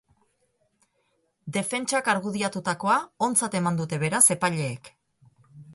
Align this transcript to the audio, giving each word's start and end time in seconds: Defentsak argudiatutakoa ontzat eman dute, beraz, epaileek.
Defentsak 1.57 2.09
argudiatutakoa 2.15 2.97
ontzat 3.27 3.61
eman 3.61 3.79
dute, 3.83 4.03
beraz, 4.07 4.25
epaileek. 4.39 4.93